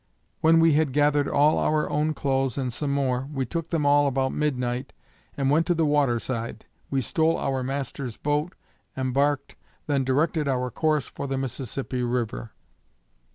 When 0.39 0.59
we 0.59 0.73
had 0.73 0.93
gathered 0.93 1.27
all 1.27 1.59
our 1.59 1.87
own 1.87 2.15
clothes 2.15 2.57
and 2.57 2.73
some 2.73 2.91
more, 2.91 3.29
we 3.31 3.45
took 3.45 3.69
them 3.69 3.85
all 3.85 4.07
about 4.07 4.31
midnight, 4.33 4.93
and 5.37 5.51
went 5.51 5.67
to 5.67 5.75
the 5.75 5.85
water 5.85 6.17
side. 6.19 6.65
We 6.89 7.01
stole 7.01 7.37
our 7.37 7.61
master's 7.61 8.17
boat, 8.17 8.55
embarked, 8.97 9.57
then 9.85 10.03
directed 10.03 10.47
our 10.47 10.71
course 10.71 11.05
for 11.05 11.27
the 11.27 11.37
Mississippi 11.37 12.01
river. 12.01 12.51